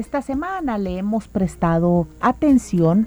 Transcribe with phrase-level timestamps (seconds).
[0.00, 3.06] Esta semana le hemos prestado atención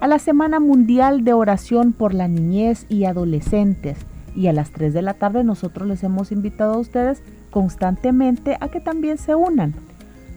[0.00, 3.98] a la Semana Mundial de Oración por la Niñez y Adolescentes
[4.34, 8.68] y a las 3 de la tarde nosotros les hemos invitado a ustedes constantemente a
[8.68, 9.74] que también se unan.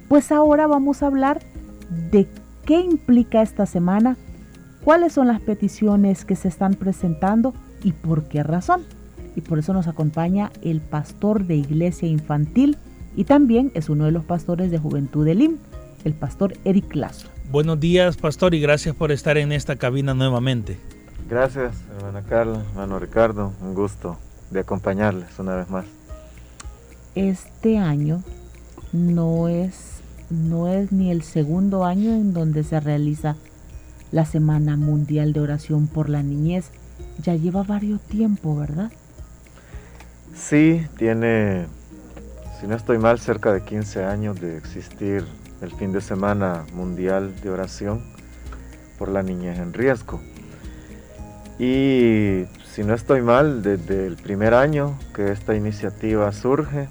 [0.09, 1.40] Pues ahora vamos a hablar
[2.12, 2.27] de
[2.66, 4.18] qué implica esta semana,
[4.84, 8.82] cuáles son las peticiones que se están presentando y por qué razón.
[9.34, 12.77] Y por eso nos acompaña el pastor de Iglesia Infantil
[13.15, 15.57] y también es uno de los pastores de Juventud del IM
[16.06, 17.28] el pastor Eric Lazo.
[17.52, 20.78] Buenos días, pastor, y gracias por estar en esta cabina nuevamente.
[21.28, 24.18] Gracias, hermana Carla, hermano Ricardo, un gusto
[24.52, 25.86] de acompañarles una vez más.
[27.16, 28.24] Este año
[28.94, 33.36] no es, no es ni el segundo año en donde se realiza
[34.12, 36.70] la Semana Mundial de Oración por la Niñez.
[37.24, 38.92] Ya lleva varios tiempo, ¿verdad?
[40.36, 41.66] Sí, tiene,
[42.60, 45.26] si no estoy mal, cerca de 15 años de existir
[45.66, 48.04] el fin de semana mundial de oración
[48.99, 50.21] por la niñez en riesgo.
[51.58, 56.88] Y si no estoy mal, desde el primer año que esta iniciativa surge,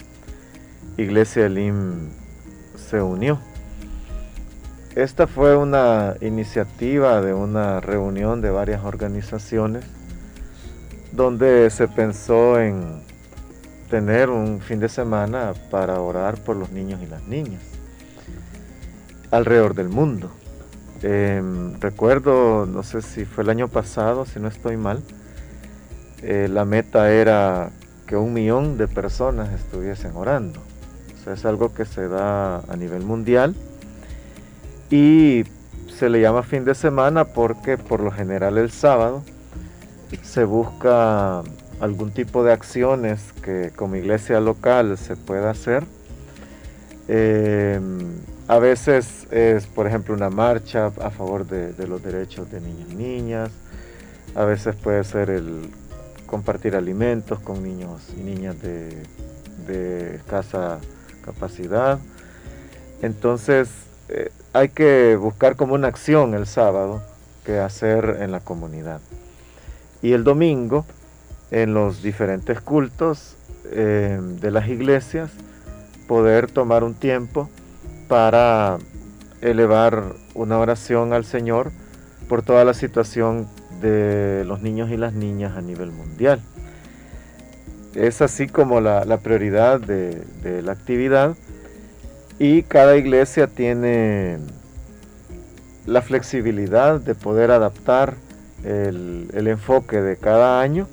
[0.96, 2.10] Iglesia Elim
[2.76, 3.38] se unió.
[4.96, 9.84] Esta fue una iniciativa de una reunión de varias organizaciones
[11.12, 13.02] donde se pensó en
[13.88, 17.73] tener un fin de semana para orar por los niños y las niñas
[19.36, 20.30] alrededor del mundo.
[21.02, 25.02] Em, recuerdo, no sé si fue el año pasado, si no estoy mal,
[26.22, 27.70] eh, la meta era
[28.06, 30.60] que un millón de personas estuviesen orando.
[30.60, 33.54] O sea, es algo que se da a nivel mundial
[34.90, 35.44] y
[35.88, 39.22] se le llama fin de semana porque por lo general el sábado
[40.22, 41.42] se busca
[41.80, 45.84] algún tipo de acciones que como iglesia local se pueda hacer.
[47.06, 52.92] Em, a veces es, por ejemplo, una marcha a favor de, los derechos de niños
[52.92, 53.50] y niñas.
[54.34, 55.70] A veces puede ser el
[56.26, 60.78] compartir alimentos con niños y niñas de, escasa
[61.24, 61.98] capacidad.
[63.00, 63.70] Entonces
[64.08, 67.02] eh, hay que buscar como una acción el sábado
[67.44, 69.00] que hacer en la comunidad.
[70.02, 70.84] Y el domingo,
[71.50, 73.36] en los diferentes cultos
[73.70, 75.30] eh, de las iglesias,
[76.06, 77.48] poder tomar un tiempo
[78.08, 78.78] para
[79.40, 81.70] elevar una oración al Señor
[82.28, 83.46] por toda la situación
[83.80, 86.40] de los niños y las niñas a nivel mundial.
[87.94, 91.36] Es así como la, prioridad de, la actividad
[92.38, 94.38] y cada iglesia tiene
[95.86, 98.14] la flexibilidad de poder adaptar
[98.64, 100.88] el, enfoque de cada año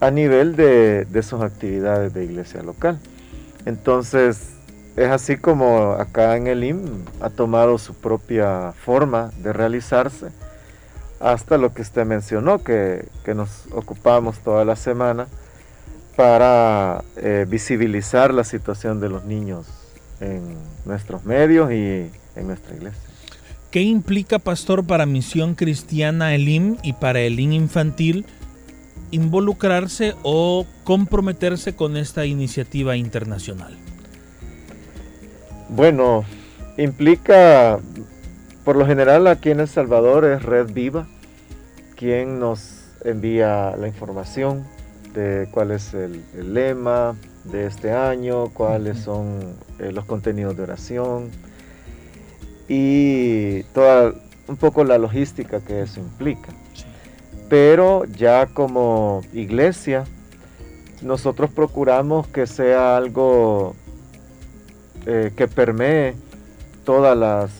[0.00, 2.98] a nivel de, sus actividades de iglesia local.
[3.66, 4.50] Entonces,
[4.96, 10.28] es así como acá en el IM ha tomado su propia forma de realizarse
[11.20, 15.26] hasta lo que usted mencionó, que, nos ocupamos toda la semana
[16.16, 19.66] para eh, visibilizar la situación de los niños
[20.20, 23.00] en nuestros medios y en nuestra iglesia.
[23.70, 28.24] ¿Qué implica, pastor, para Misión Cristiana Elim y para el IM infantil
[29.14, 33.76] involucrarse o comprometerse con esta iniciativa internacional?
[35.68, 36.24] Bueno,
[36.76, 37.78] implica,
[38.64, 41.06] por lo general aquí en El Salvador es Red Viva
[41.96, 44.64] quien nos envía la información
[45.14, 46.22] de cuál es el,
[46.52, 47.14] lema
[47.44, 51.30] de este año, cuáles son eh, los contenidos de oración
[52.68, 54.12] y toda
[54.48, 56.52] un poco la logística que eso implica.
[57.48, 60.04] Pero ya como iglesia,
[61.02, 63.74] nosotros procuramos que sea algo
[65.06, 66.14] eh, que permee
[66.84, 67.50] todas las,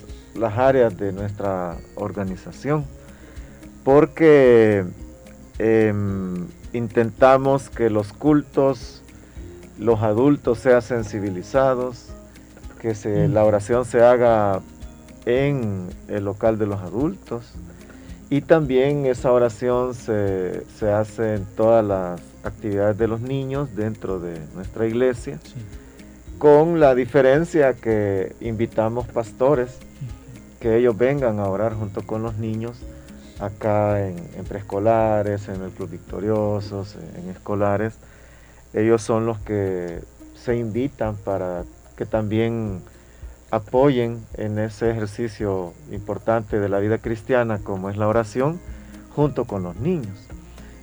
[0.56, 2.84] áreas de nuestra organización,
[3.84, 4.84] porque
[5.58, 9.02] em, intentamos que los cultos,
[9.78, 12.08] los adultos sean sensibilizados,
[12.81, 14.60] que se, la oración se haga
[15.26, 17.54] en el local de los adultos
[18.34, 24.40] Y también esa oración se, hace en todas las actividades de los niños dentro de
[24.56, 25.38] nuestra iglesia,
[26.38, 29.78] con la diferencia que invitamos pastores
[30.58, 32.76] que ellos vengan a orar junto con los niños
[33.38, 34.16] acá en,
[34.48, 37.94] preescolares, en el Club Victoriosos, en escolares.
[38.72, 40.00] Ellos son los que
[40.34, 41.62] se invitan para
[41.96, 42.82] que también
[43.50, 48.61] apoyen en ese ejercicio importante de la vida cristiana como es la oración
[49.14, 50.26] junto con los niños.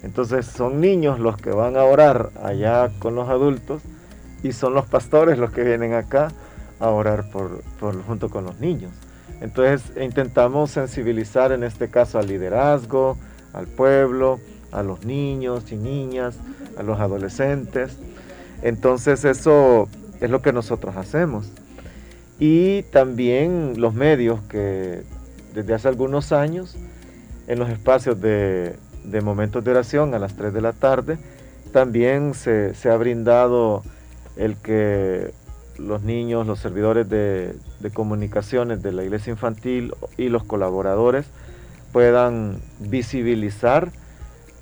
[0.03, 3.81] Entonces son niños los que van a orar allá con los adultos
[4.41, 6.31] y son los pastores los que vienen acá
[6.79, 7.61] a orar por,
[8.03, 8.91] junto con los niños.
[9.41, 13.17] Entonces intentamos sensibilizar en este caso al liderazgo,
[13.53, 14.39] al pueblo,
[14.71, 16.37] a los niños y niñas,
[16.77, 17.97] a los adolescentes.
[18.63, 19.87] Entonces eso
[20.19, 21.51] es lo que nosotros hacemos
[22.41, 25.03] y también los medios que
[25.53, 26.75] desde hace algunos años
[27.45, 28.75] en los espacios de,
[29.23, 31.19] momentos de oración a las 3 de la tarde
[31.71, 33.83] también se, ha brindado
[34.37, 35.35] el que
[35.77, 41.27] los niños, los servidores de, de, comunicaciones de la iglesia infantil y los colaboradores
[41.91, 43.91] puedan visibilizar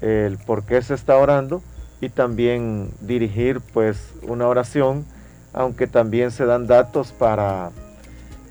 [0.01, 1.61] el por qué se está orando
[2.01, 5.05] y también dirigir pues una oración
[5.53, 7.71] aunque también se dan datos para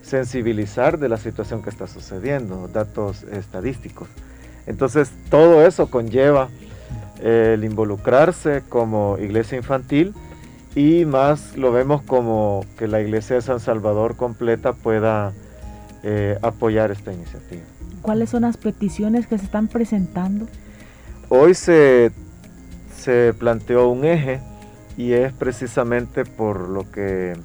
[0.03, 4.09] sensibilizar de la situación que está sucediendo, datos estadísticos.
[4.67, 6.49] Entonces, todo eso conlleva
[7.21, 10.15] eh, el involucrarse como iglesia infantil
[10.75, 15.33] y más lo vemos como que la iglesia de San Salvador completa pueda
[16.03, 17.63] eh, apoyar esta iniciativa.
[18.03, 20.47] ¿Cuáles son las peticiones que se están presentando?
[21.29, 22.13] Hoy se,
[22.97, 24.41] se planteó un eje
[24.99, 27.37] y es precisamente por lo que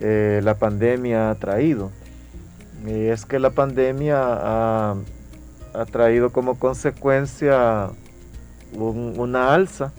[0.00, 1.92] eh, la pandemia ha traído.
[2.84, 4.96] Y es que la pandemia ha,
[5.92, 7.90] traído como consecuencia
[8.74, 9.92] una alza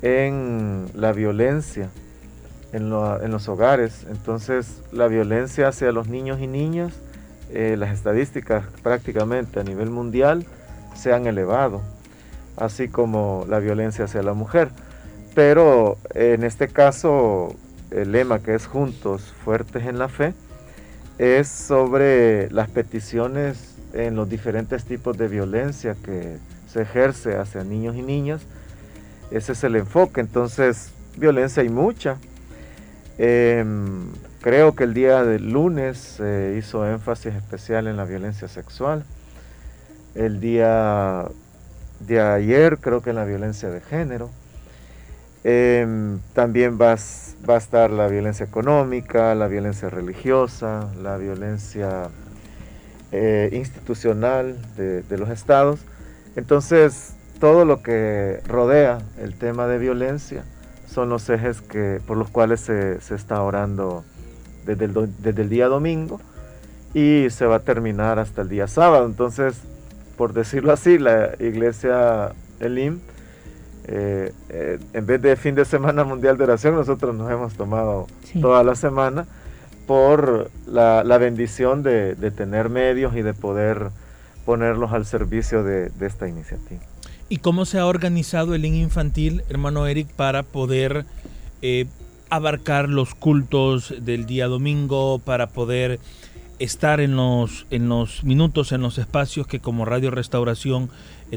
[0.00, 1.90] en la violencia
[2.72, 4.06] en, los hogares.
[4.10, 6.94] Entonces la violencia hacia los niños y niñas,
[7.50, 10.46] eh, las estadísticas prácticamente a nivel mundial
[10.94, 11.82] se han elevado,
[12.56, 14.70] así como la violencia hacia la mujer.
[15.34, 17.54] Pero en este caso,
[17.90, 20.34] el lema que es Juntos, fuertes en la fe,
[21.18, 26.38] es sobre las peticiones en los diferentes tipos de violencia que
[26.68, 28.42] se ejerce hacia niños y niñas.
[29.30, 30.20] Ese es el enfoque.
[30.20, 32.16] Entonces, violencia hay mucha.
[33.18, 39.04] Em, creo que el día del lunes se hizo énfasis especial en la violencia sexual.
[40.14, 41.24] El día
[42.00, 44.30] de ayer creo que en la violencia de género.
[45.44, 52.08] Em, también va, a estar la violencia económica, la violencia religiosa, la violencia
[53.12, 55.80] eh, institucional de, los estados.
[56.34, 60.44] Entonces, todo lo que rodea el tema de violencia
[60.88, 64.04] son los ejes que, por los cuales se, está orando
[64.66, 66.20] desde el, desde el día domingo
[66.94, 69.06] y se va a terminar hasta el día sábado.
[69.06, 69.60] Entonces,
[70.16, 72.98] por decirlo así, la iglesia Elim
[73.90, 78.06] eh, eh, en vez de fin de semana mundial de oración, nosotros nos hemos tomado
[78.38, 79.26] toda la semana
[79.86, 83.88] por la, bendición de, tener medios y de poder
[84.44, 86.82] ponerlos al servicio de, esta iniciativa.
[87.30, 91.06] ¿Y cómo se ha organizado el IN infantil, hermano Eric, para poder
[91.62, 91.86] eh,
[92.28, 95.98] abarcar los cultos del día domingo, para poder
[96.58, 100.90] estar en los, en los minutos, en los espacios que como Radio Restauración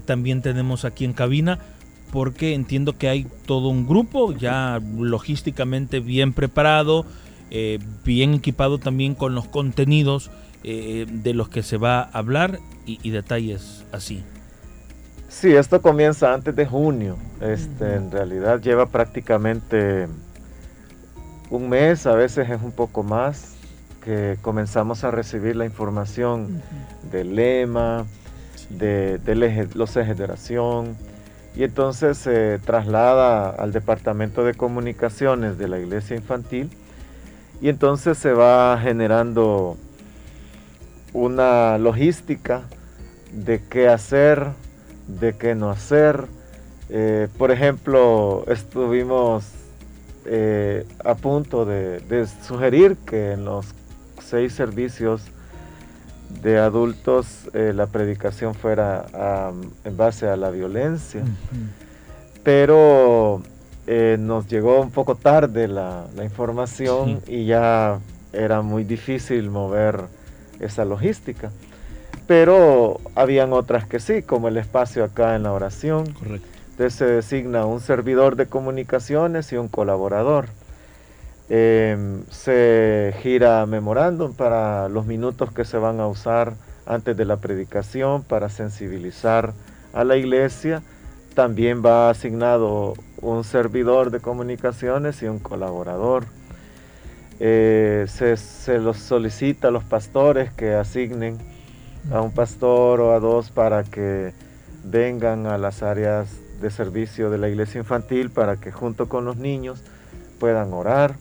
[0.03, 1.59] también tenemos aquí en cabina?
[2.11, 7.05] Porque entiendo que hay todo un grupo ya logísticamente bien preparado,
[7.49, 10.29] eh, bien equipado también con los contenidos
[10.63, 14.23] eh, de los que se va a hablar y, detalles así.
[15.29, 17.15] Sí, esto comienza antes de junio.
[17.39, 20.07] Este, En realidad lleva prácticamente
[21.49, 23.55] un mes, a veces es un poco más,
[24.03, 26.61] que comenzamos a recibir la información
[27.11, 28.05] del lema,
[28.69, 30.97] de, los ejes de oración,
[31.55, 36.69] y entonces se traslada al departamento de comunicaciones de la iglesia infantil
[37.61, 39.77] y entonces se va generando
[41.13, 42.63] una logística
[43.33, 44.47] de qué hacer,
[45.07, 46.25] de qué no hacer.
[46.89, 49.45] Eh, por ejemplo, estuvimos
[50.25, 53.67] eh, a punto de sugerir que en los
[54.21, 55.21] seis servicios
[56.41, 59.05] de adultos eh, la predicación fuera
[59.83, 61.23] en base a la violencia.
[62.43, 63.41] Pero
[63.87, 67.99] eh, nos llegó un poco tarde la, información y ya
[68.33, 70.05] era muy difícil mover
[70.59, 71.51] esa logística.
[72.27, 76.11] pero habían otras que sí, como el espacio acá en la oración.
[76.13, 76.47] Correcto.
[76.71, 80.47] Entonces se designa un servidor de comunicaciones y un colaborador.
[81.53, 86.53] Em, se gira memorándum para los minutos que se van a usar
[86.85, 89.51] antes de la predicación para sensibilizar
[89.91, 90.81] a la iglesia.
[91.35, 96.23] También va asignado un servidor de comunicaciones y un colaborador.
[97.41, 101.37] Eh, se, se, los solicita a los pastores que asignen
[102.13, 104.33] a un pastor o a dos para que
[104.85, 106.29] vengan a las áreas
[106.61, 109.83] de servicio de la iglesia infantil para que junto con los niños
[110.41, 111.17] puedan orar.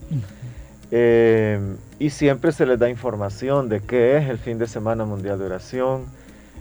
[0.90, 1.60] Eh,
[1.98, 5.44] y siempre se les da información de qué es el fin de semana mundial de
[5.44, 6.06] oración,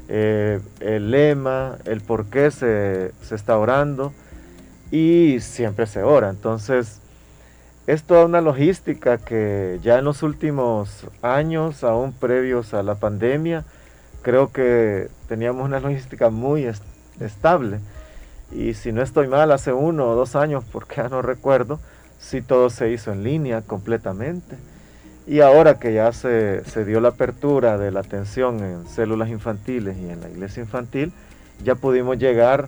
[0.09, 4.11] eh, el lema, el por qué se, se, está orando
[4.91, 6.29] y siempre se ora.
[6.29, 6.99] Entonces,
[7.87, 13.63] es toda una logística que ya en los últimos años, aún previos a la pandemia,
[14.21, 16.69] creo que teníamos una logística muy
[17.21, 17.79] estable.
[18.51, 21.79] Y si no estoy mal, hace uno o dos años, porque ya no recuerdo,
[22.19, 24.57] si todo se hizo en línea completamente.
[25.25, 30.09] Y ahora que ya se, dio la apertura de la atención en células infantiles y
[30.09, 31.13] en la iglesia infantil,
[31.63, 32.67] ya pudimos llegar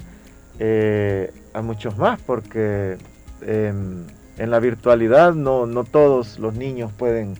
[0.59, 2.97] eh, a muchos más, porque
[3.41, 4.05] em,
[4.37, 7.35] en la virtualidad no, no todos los niños pueden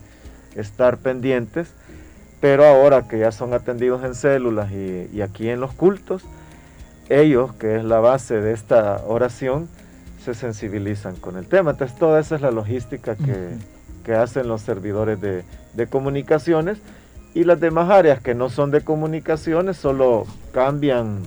[0.56, 1.72] estar pendientes,
[2.40, 6.24] pero ahora que ya son atendidos en células y, y aquí en los cultos,
[7.08, 9.68] ellos, que es la base de esta oración,
[10.22, 11.72] se sensibilizan con el tema.
[11.72, 16.78] Entonces toda esa es la logística que, hacen los servidores de, comunicaciones
[17.34, 21.22] y las demás áreas que no son de comunicaciones solo cambian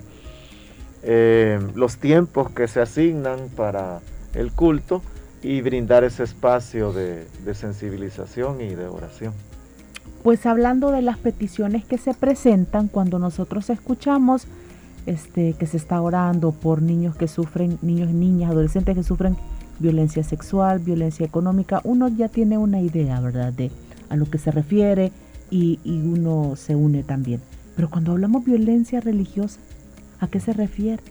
[1.03, 4.01] eh, los tiempos que se asignan para
[4.33, 5.01] el culto
[5.41, 9.33] y brindar ese espacio de, de sensibilización y de oración.
[10.23, 14.47] Pues hablando de las peticiones que se presentan cuando nosotros escuchamos
[15.05, 19.38] este, que se está orando por niños que sufren, niños y niñas, adolescentes que sufren
[19.79, 23.71] violencia sexual, violencia económica, uno ya tiene una idea, ¿verdad?, de
[24.09, 25.12] a lo que se refiere
[25.50, 27.41] y, uno se une también.
[27.75, 29.59] Pero cuando hablamos violencia religiosa,
[30.19, 31.03] ¿a qué se refiere?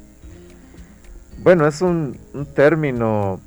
[1.43, 2.17] Bueno, es un,
[2.55, 3.41] término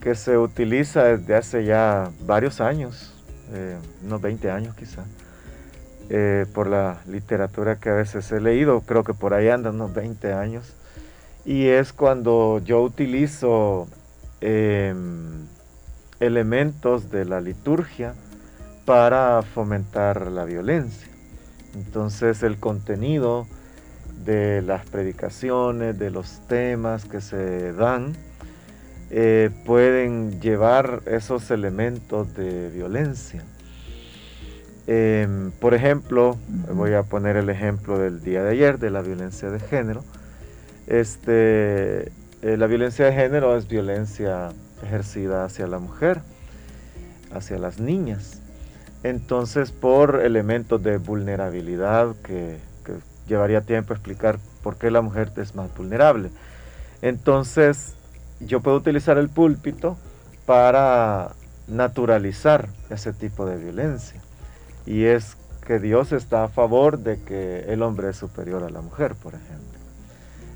[0.00, 3.12] que se utiliza desde hace ya varios años,
[3.52, 5.04] eh, unos 20 años quizá.
[6.08, 9.92] Eh, por la literatura que a veces he leído, creo que por ahí andan unos
[9.92, 10.72] 20 años,
[11.44, 13.88] y es cuando yo utilizo
[14.40, 15.46] em,
[16.20, 18.14] elementos de la liturgia
[18.84, 21.08] para fomentar la violencia.
[21.74, 23.48] Entonces el contenido
[24.24, 28.16] de las predicaciones, de los temas que se dan,
[29.10, 33.44] eh, pueden llevar esos elementos de violencia.
[34.86, 36.36] Em, por ejemplo,
[36.72, 40.04] voy a poner el ejemplo del día de ayer de la violencia de género.
[40.86, 42.12] Este,
[42.42, 44.50] eh, la violencia de género es violencia
[44.84, 46.20] ejercida hacia la mujer,
[47.32, 48.40] hacia las niñas.
[49.02, 52.92] Entonces, por elementos de vulnerabilidad que, que
[53.26, 56.30] llevaría tiempo explicar por qué la mujer es más vulnerable.
[57.02, 57.96] Entonces,
[58.38, 59.96] yo puedo utilizar el púlpito
[60.44, 61.32] para
[61.66, 64.25] naturalizar ese tipo de violencia
[64.86, 68.80] y es que Dios está a favor de que el hombre es superior a la
[68.80, 69.76] mujer, por ejemplo.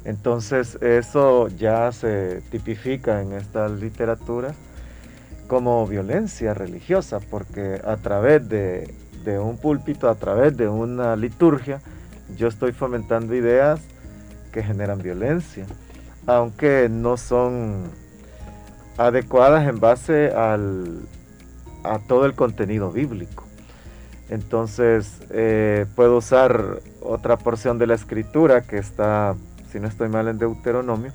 [0.05, 4.55] Entonces eso ya se tipifica en esta literatura
[5.47, 8.95] como violencia religiosa, porque a través de,
[9.41, 11.81] un púlpito, a través de una liturgia,
[12.37, 13.81] yo estoy fomentando ideas
[14.53, 15.67] que generan violencia,
[16.27, 17.91] aunque no son
[18.97, 21.01] adecuadas en base al,
[21.83, 23.50] a todo el contenido bíblico.
[24.31, 29.35] Entonces eh, puedo usar otra porción de la escritura que está,
[29.73, 31.13] si no estoy mal, en Deuteronomio,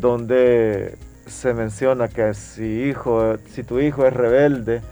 [0.00, 4.82] donde se menciona que si, hijo, si tu hijo es rebelde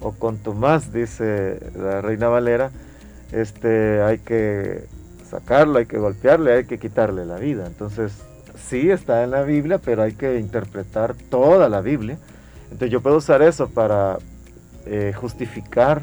[0.00, 2.72] o contumaz, dice la reina Valera,
[3.30, 4.84] este, hay que
[5.30, 7.64] sacarlo, hay que golpearle, hay que quitarle la vida.
[7.66, 8.12] Entonces,
[8.56, 12.18] sí está en la Biblia, pero hay que interpretar toda la Biblia.
[12.64, 14.18] Entonces yo puedo usar eso para
[14.86, 16.02] eh, justificar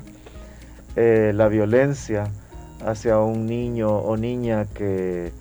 [0.95, 2.29] eh, la violencia
[2.85, 5.31] hacia un niño o niña que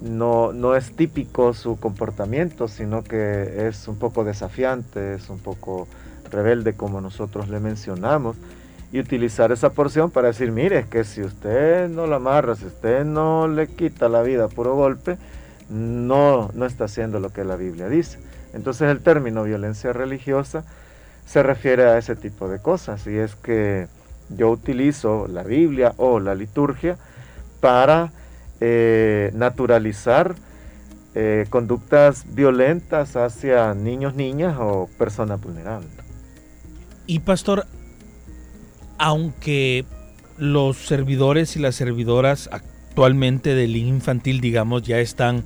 [0.00, 5.86] no, no, es típico su comportamiento, sino que es un poco desafiante, es un poco
[6.30, 8.36] rebelde como nosotros le mencionamos,
[8.92, 13.04] y utilizar esa porción para decir, mire, que si usted no la amarra, si usted
[13.04, 15.16] no le quita la vida puro golpe,
[15.68, 18.18] no, no está haciendo lo que la Biblia dice.
[18.52, 20.64] Entonces el término violencia religiosa
[21.24, 23.86] se refiere a ese tipo de cosas, y es que
[24.36, 26.96] yo utilizo la Biblia o la liturgia
[27.60, 28.12] para
[28.60, 30.34] eh, naturalizar
[31.14, 35.90] eh, conductas violentas hacia niños, niñas o personas vulnerables.
[37.06, 37.66] Y pastor,
[38.98, 39.84] aunque
[40.38, 45.44] los servidores y las servidoras actualmente del infantil, digamos, ya están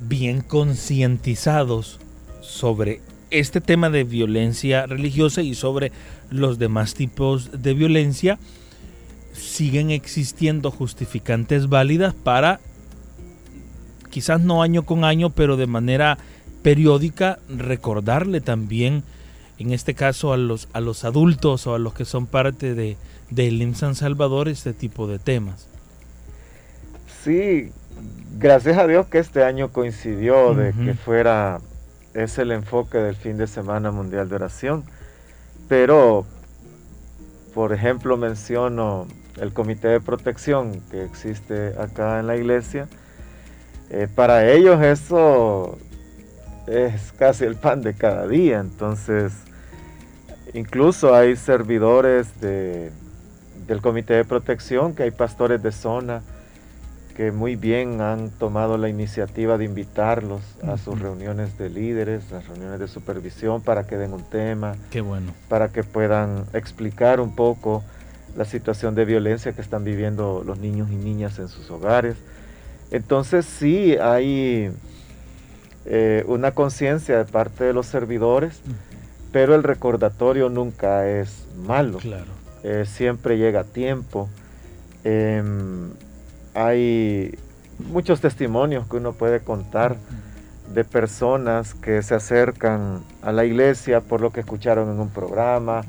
[0.00, 2.00] bien concientizados
[2.40, 5.92] sobre este tema de violencia religiosa y sobre
[6.34, 8.38] los demás tipos de violencia,
[9.32, 12.60] siguen existiendo justificantes válidas para,
[14.10, 16.18] quizás no año con año, pero de manera
[16.62, 19.02] periódica, recordarle también,
[19.58, 22.96] en este caso a los, a los adultos o a los que son parte de,
[23.30, 25.68] del San Salvador, este tipo de temas.
[27.22, 27.70] Sí,
[28.38, 31.60] gracias a Dios que este año coincidió de que fuera
[32.14, 34.84] es el enfoque del fin de semana mundial de oración.
[35.68, 36.26] Pero,
[37.54, 39.06] por ejemplo, menciono
[39.40, 42.88] el comité de protección que existe acá en la iglesia.
[43.90, 45.78] Eh, para ellos eso
[46.66, 48.60] es casi el pan de cada día.
[48.60, 49.32] Entonces,
[50.52, 56.22] incluso hay servidores del comité de protección, que hay pastores de zona
[57.14, 62.46] que muy bien han tomado la iniciativa de invitarlos a sus reuniones de líderes, las
[62.48, 64.76] reuniones de supervisión para que den un tema.
[64.90, 65.32] Qué bueno.
[65.48, 67.84] Para que puedan explicar un poco
[68.36, 72.16] la situación de violencia que están viviendo los niños y niñas en sus hogares.
[72.90, 74.72] Entonces sí hay
[75.86, 78.60] eh, una conciencia de parte de los servidores,
[79.32, 81.98] pero el recordatorio nunca es malo.
[81.98, 82.32] Claro.
[82.64, 84.28] Eh, siempre llega a tiempo.
[85.04, 85.90] Em,
[86.54, 87.36] hay
[87.78, 89.96] muchos testimonios que uno puede contar
[90.72, 95.82] de personas que se acercan a la iglesia por lo que escucharon en un programa,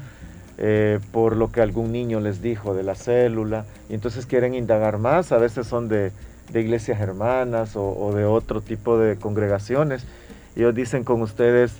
[0.57, 4.97] eh, por lo que algún niño les dijo de la célula, y entonces quieren indagar
[4.97, 6.11] más, a veces son de,
[6.53, 10.05] iglesias hermanas o, de otro tipo de congregaciones.
[10.55, 11.73] Ellos dicen con ustedes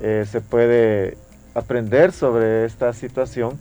[0.00, 1.16] eh, se puede
[1.54, 3.58] aprender sobre esta situación.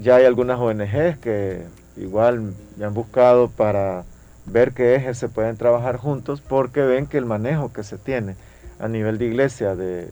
[0.00, 1.64] Ya hay algunas ONGs que
[1.96, 4.04] igual me han buscado para
[4.46, 8.36] ver qué ejes se pueden trabajar juntos porque ven que el manejo que se tiene
[8.78, 10.10] a nivel de iglesia de,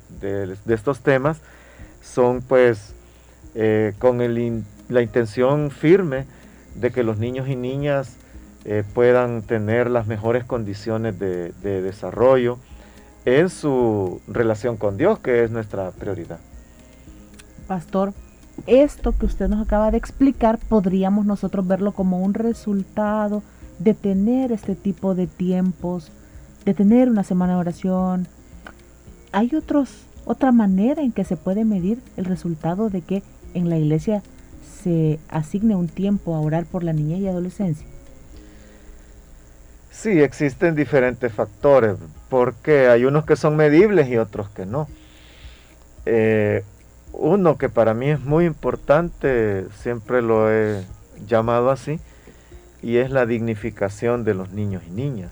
[0.68, 1.38] estos temas
[2.00, 2.94] son pues
[3.54, 6.26] eh, con la intención firme
[6.76, 8.16] de que los niños y niñas
[8.64, 12.58] eh, puedan tener las mejores condiciones de desarrollo
[13.24, 16.38] en su relación con Dios, que es nuestra prioridad.
[17.66, 18.12] Pastor,
[18.66, 23.42] esto que usted nos acaba de explicar podríamos nosotros verlo como un resultado
[23.78, 26.12] de tener este tipo de tiempos,
[26.64, 28.28] de tener una semana de oración.
[29.32, 33.22] Hay otros, otra manera en que se puede medir el resultado de que
[33.54, 34.22] en la iglesia
[34.82, 37.86] se asigne un tiempo a orar por la niñez y adolescencia.
[39.90, 41.96] Sí, existen diferentes factores,
[42.28, 44.88] porque hay unos que son medibles y otros que no.
[46.06, 46.64] Eh,
[47.12, 50.82] uno que para mí es muy importante, siempre lo he
[51.26, 52.00] llamado así,
[52.82, 55.30] y es la dignificación de los niños y niñas.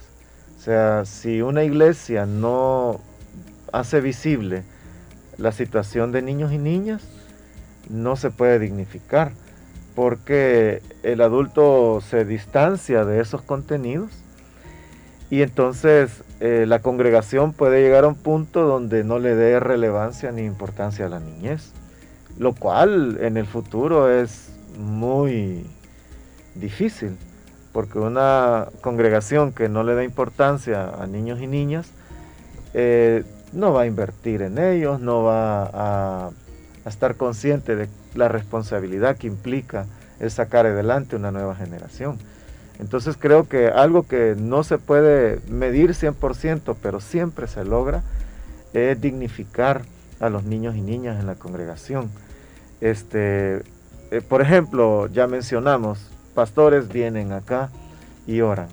[0.59, 3.01] O sea, si una iglesia no
[3.73, 4.63] hace visible
[5.39, 7.03] la situación de niños y niñas,
[7.89, 9.33] no se puede dignificar,
[9.95, 14.11] porque el adulto se distancia de esos contenidos
[15.31, 20.33] y entonces eh, la congregación puede llegar a un punto donde no le dé relevancia
[20.33, 21.73] ni importancia a la niñez,
[22.39, 25.67] lo cual en el futuro es muy
[26.55, 27.19] difícil,
[27.73, 31.91] porque una congregación que no le da importancia a niños y niñas,
[32.73, 33.23] eh,
[33.53, 36.31] no va a invertir en ellos, no va a,
[36.85, 39.85] a estar consciente de la responsabilidad que implica
[40.21, 42.19] el sacar adelante una nueva generación.
[42.81, 48.03] Entonces creo que algo que no se puede medir 100%, pero siempre se logra,
[48.73, 49.83] es dignificar
[50.19, 52.11] a los niños y niñas en la congregación.
[52.81, 53.63] Este,
[54.11, 57.71] eh, por ejemplo, ya mencionamos, pastores vienen acá
[58.27, 58.69] y oran.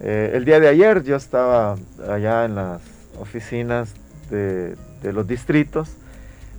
[0.00, 1.76] Eh, el día de ayer yo estaba
[2.08, 2.80] allá en las
[3.20, 3.92] oficinas
[4.30, 5.90] de, de los distritos,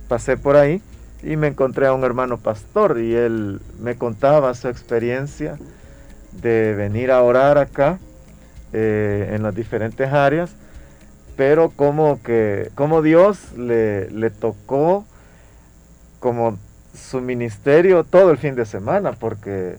[0.08, 0.80] pasé por ahí
[1.22, 5.58] y me encontré a un hermano pastor y él me contaba su experiencia
[6.32, 7.98] de venir a orar acá
[8.72, 10.52] eh, en las diferentes áreas,
[11.36, 15.04] pero como que como Dios le, le tocó
[16.20, 16.58] como
[16.94, 19.76] su ministerio todo el fin de semana, porque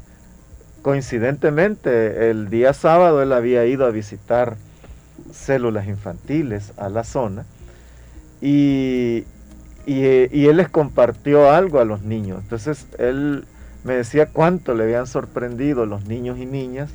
[0.81, 4.55] coincidentemente el día sábado él había ido a visitar
[5.31, 7.45] células infantiles a la zona
[8.41, 9.23] y,
[9.85, 12.39] y, y, él les compartió algo a los niños.
[12.41, 13.45] Entonces él
[13.83, 16.89] me decía cuánto le habían sorprendido los niños y niñas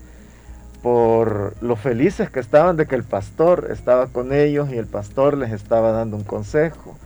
[0.83, 5.37] por lo felices que estaban de que el pastor estaba con ellos y el pastor
[5.37, 6.97] les estaba dando un consejo.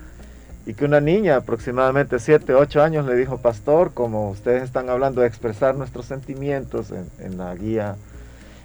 [0.67, 5.23] Y que una niña aproximadamente 7, 8 años le dijo, pastor, como ustedes están hablando
[5.23, 7.97] de expresar nuestros sentimientos en, la guía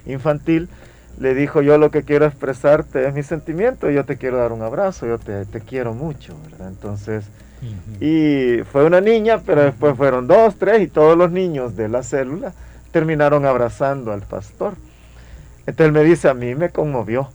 [0.05, 0.67] infantil,
[1.19, 4.61] le dijo, yo lo que quiero expresarte es mi sentimiento, yo te quiero dar un
[4.61, 6.67] abrazo, yo te, quiero mucho, ¿verdad?
[6.67, 7.25] Entonces,
[7.99, 12.03] y fue una niña, pero después fueron dos, tres, y todos los niños de la
[12.03, 12.53] célula
[12.91, 14.73] terminaron abrazando al pastor.
[15.65, 17.29] Entonces él me dice, a mí me conmovió.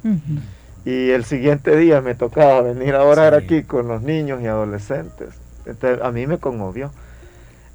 [0.85, 5.31] Y el siguiente día me tocaba venir a orar aquí con los niños y adolescentes.
[5.67, 6.93] Entonces a mí me conmovió.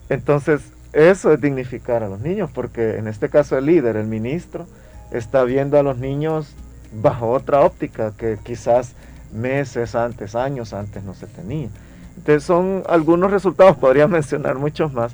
[0.10, 0.62] Entonces
[0.94, 4.66] eso es dignificar a los niños, porque en este caso el líder, el ministro,
[5.12, 6.54] está viendo a los niños
[7.02, 8.94] bajo otra óptica que quizás
[9.34, 11.70] meses antes, años antes no se tenía.
[12.18, 15.14] Entonces son algunos resultados, podría mencionar muchos más,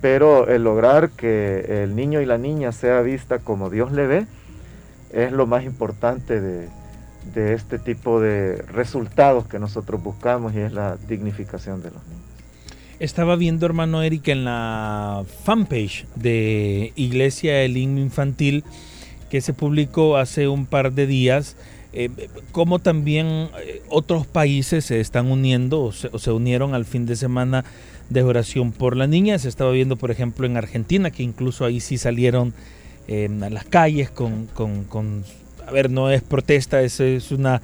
[0.00, 4.26] pero el lograr que el niño y la niña sea vista como Dios le ve,
[5.12, 6.68] es lo más importante de,
[7.34, 12.22] este tipo de resultados que nosotros buscamos y es la dignificación de los niños.
[12.98, 18.64] Estaba viendo, hermano Eric, en la fanpage de Iglesia El Infantil
[19.32, 21.56] que se publicó hace un par de días,
[21.94, 22.10] eh,
[22.50, 27.64] cómo también eh, otros países se están uniendo o se, unieron al fin de semana
[28.10, 29.38] de oración por la niña.
[29.38, 32.52] Se estaba viendo, por ejemplo, en Argentina, que incluso ahí sí salieron
[33.08, 34.50] a las calles con,
[35.66, 37.62] a ver, no es protesta, es, es una,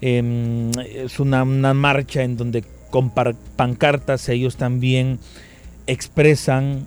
[0.00, 5.18] em, es una, marcha en donde con pancartas ellos también
[5.86, 6.86] expresan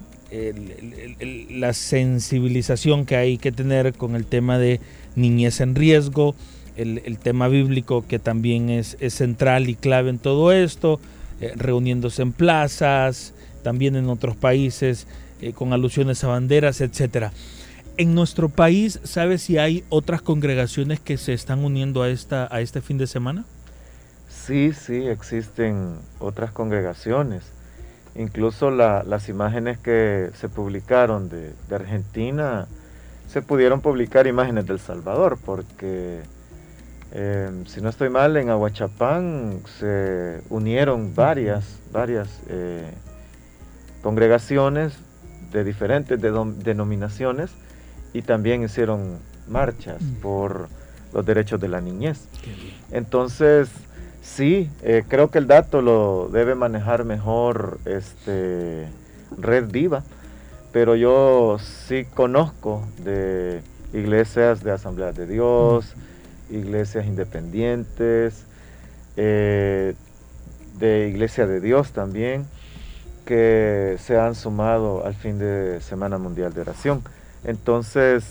[1.49, 4.79] la sensibilización que hay que tener con el tema de
[5.15, 6.35] niñez en riesgo,
[6.75, 10.99] el, tema bíblico que también es, central y clave en todo esto,
[11.39, 15.07] eh, reuniéndose en plazas, también en otros países,
[15.41, 17.31] eh, con alusiones a banderas, etcétera.
[17.97, 22.61] En nuestro país, ¿sabes si hay otras congregaciones que se están uniendo a, esta, a
[22.61, 23.45] este fin de semana?
[24.29, 27.43] Sí, sí, existen otras congregaciones.
[28.15, 32.67] Incluso las imágenes que se publicaron de, Argentina,
[33.28, 36.21] se pudieron publicar imágenes del Salvador, porque
[37.12, 42.91] em, si no estoy mal, en Aguachapán se unieron varias, varias eh,
[44.04, 44.93] congregaciones
[45.52, 47.52] de diferentes denominaciones
[48.13, 50.67] y también hicieron marchas por
[51.13, 52.28] los derechos de la niñez.
[52.91, 53.69] Entonces,
[54.23, 58.88] sí, eh, creo que el dato lo debe manejar mejor este,
[59.38, 60.03] Red Viva,
[60.71, 63.62] pero yo sí conozco de
[63.93, 65.93] iglesias de Asamblea de Dios,
[66.49, 68.45] iglesias independientes,
[69.17, 69.93] eh,
[70.79, 72.45] de Iglesia de Dios también,
[73.25, 77.03] que se han sumado al fin de Semana Mundial de Oración.
[77.43, 78.23] Entonces,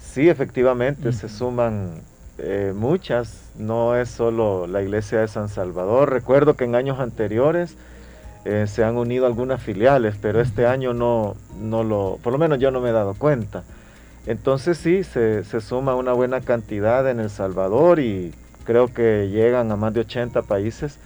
[0.00, 2.02] sí, efectivamente, se suman
[2.44, 6.10] eh, muchas, no es solo la iglesia de San Salvador.
[6.10, 7.76] Recuerdo que en años anteriores
[8.44, 12.58] eh, se han unido algunas filiales, pero este año no, no lo, por lo menos
[12.58, 13.62] yo no me he dado cuenta.
[14.26, 19.76] Entonces sí, se, suma una buena cantidad en El Salvador y creo que llegan a
[19.76, 20.98] más de 80 países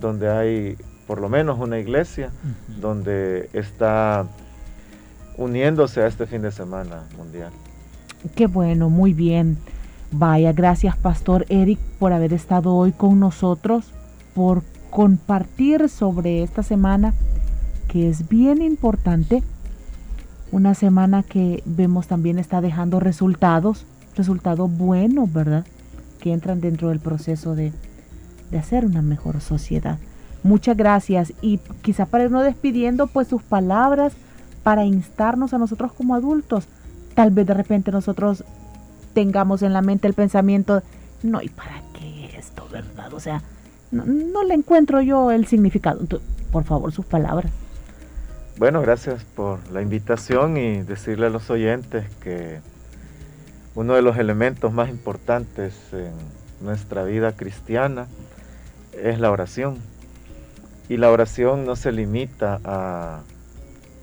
[0.00, 2.30] donde hay por lo menos una iglesia,
[2.80, 4.26] donde está
[5.38, 7.52] uniéndose a este fin de semana mundial.
[8.34, 9.58] Qué bueno, muy bien.
[10.16, 13.86] Vaya, gracias Pastor Eric por haber estado hoy con nosotros,
[14.32, 17.12] por compartir sobre esta semana
[17.88, 19.42] que es bien importante.
[20.52, 25.66] Una semana que vemos también está dejando resultados, resultados buenos, ¿verdad?
[26.20, 27.72] Que entran dentro del proceso de,
[28.52, 29.98] de hacer una mejor sociedad.
[30.44, 34.12] Muchas gracias y quizá para irnos despidiendo, pues sus palabras
[34.62, 36.68] para instarnos a nosotros como adultos.
[37.16, 38.44] Tal vez de repente nosotros
[39.14, 40.82] tengamos en la mente el pensamiento,
[41.22, 43.12] no, ¿y para qué esto, verdad?
[43.14, 43.42] O sea,
[43.90, 46.00] no, le encuentro yo el significado.
[46.50, 47.50] por favor, sus palabras.
[48.58, 52.60] Bueno, gracias por la invitación y decirle a los oyentes que
[53.74, 56.12] uno de los elementos más importantes en
[56.60, 58.06] nuestra vida cristiana
[58.92, 59.78] es la oración.
[60.88, 63.22] Y la oración no se limita a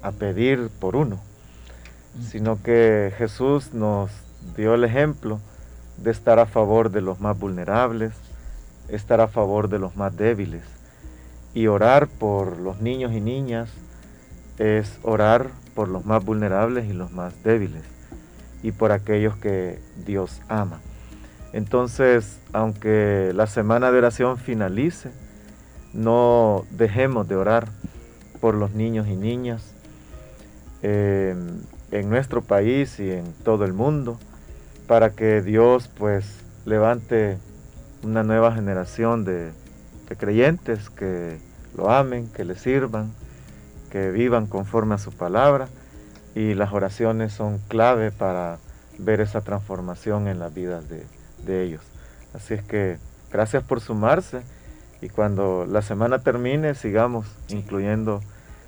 [0.02, 1.20] a pedir por uno,
[2.30, 4.12] sino que Jesús nos
[4.56, 5.40] dio el ejemplo
[5.98, 8.14] de estar a favor de los más vulnerables,
[8.90, 10.64] estar a favor de los más débiles.
[11.54, 13.70] Y orar por los niños y niñas
[14.58, 17.84] es orar por los más vulnerables y los más débiles
[18.64, 20.80] y por aquellos que Dios ama.
[21.54, 25.12] Entonces, aunque la semana de oración finalice,
[25.94, 27.68] no dejemos de orar
[28.40, 29.74] por los niños y niñas,
[30.84, 31.36] eh,
[31.92, 34.18] en nuestro país y en todo el mundo,
[34.92, 36.26] para que Dios pues
[36.66, 37.38] levante
[38.04, 39.54] una nueva generación de,
[40.18, 41.40] creyentes que
[41.78, 43.14] lo amen, que le sirvan,
[43.90, 45.70] que vivan conforme a su palabra
[46.36, 48.58] y las oraciones son clave para
[48.98, 51.84] ver esa transformación en las vidas de ellos.
[52.34, 52.98] Así es que
[53.32, 54.42] gracias por sumarse
[55.02, 58.20] y cuando la semana termine sigamos incluyendo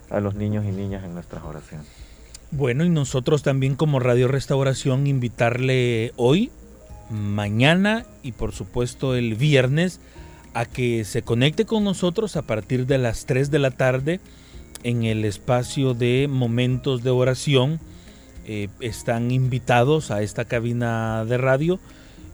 [0.09, 2.13] a los niños y niñas en nuestras oraciones.
[2.55, 6.51] Bueno, y nosotros también como Radio Restauración invitarle hoy,
[7.09, 9.99] mañana y por supuesto el viernes
[10.53, 14.19] a que se conecte con nosotros a partir de las 3 de la tarde
[14.83, 17.79] en el espacio de momentos de oración.
[18.45, 21.79] Eh, están invitados a esta cabina de radio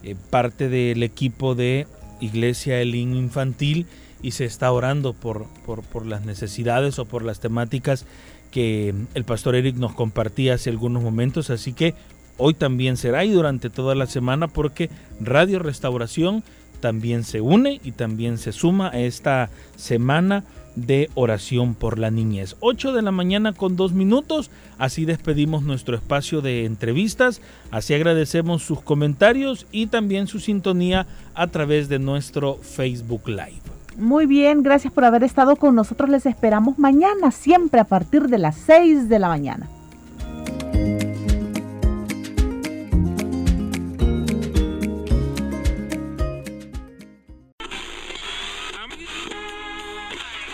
[0.04, 1.88] eh, parte del equipo de
[2.20, 3.88] Iglesia Elín Infantil
[4.22, 8.06] y se está orando por, por, por, las necesidades o por las temáticas
[8.52, 11.50] que el pastor Eric nos compartía hace algunos momentos.
[11.50, 11.94] Así que
[12.38, 16.44] hoy también será y durante toda la semana porque Radio Restauración
[16.80, 22.56] también se une y también se suma a esta semana de oración por la niñez.
[22.62, 28.64] 8 de la mañana con dos minutos, así despedimos nuestro espacio de entrevistas, así agradecemos
[28.64, 33.69] sus comentarios y también su sintonía a través de nuestro Facebook Live.
[34.00, 38.38] Muy bien, gracias por haber estado con nosotros, les esperamos mañana, siempre a partir de
[38.38, 39.68] las 6 de la mañana.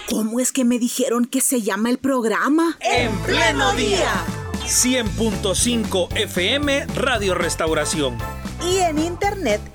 [0.09, 2.77] ¿Cómo es que me dijeron que se llama el programa?
[2.81, 4.09] En pleno día.
[4.63, 8.17] 100.5 FM Radio Restauración.
[8.67, 9.74] Y en internet